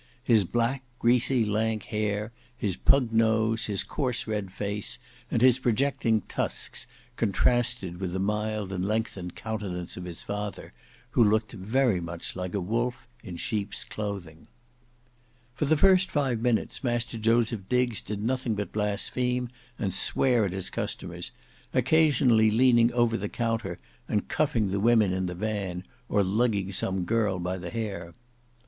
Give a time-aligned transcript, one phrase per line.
[0.23, 4.97] His black, greasy lank hair, his pug nose, his coarse red face,
[5.29, 10.73] and his projecting tusks, contrasted with the mild and lengthened countenance of his father,
[11.11, 14.47] who looked very much like a wolf in sheep's clothing.
[15.53, 20.51] For the first five minutes Master Joseph Diggs did nothing but blaspheme and swear at
[20.51, 21.31] his customers,
[21.75, 23.77] occasionally leaning over the counter
[24.09, 28.13] and cuffing the women in the van or lugging some girl by the hair.